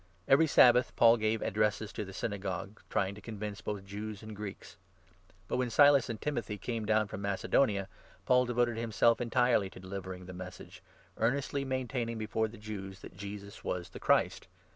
[0.27, 4.35] Every Sabbath Paul gave addresses in the 4 Synagogue, trying to convince both Jews and
[4.35, 4.77] Greeks.
[5.47, 7.85] But, when Silas and Timothy had .come down from Mace 5 donia,
[8.25, 10.81] Paul devoted himself entirely to delivering the Message,
[11.17, 14.47] earnestly maintaining before the Jews that Jesus was the Christ.